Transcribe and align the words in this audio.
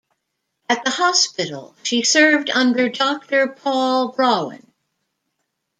At 0.67 0.83
the 0.83 0.89
hospital 0.89 1.75
she 1.83 2.01
served 2.01 2.49
under 2.49 2.89
Doctor 2.89 3.49
Paul 3.49 4.11
Grauwin. 4.11 4.65